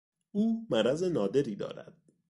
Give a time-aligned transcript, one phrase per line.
[0.31, 1.93] او مرض نادری دارد.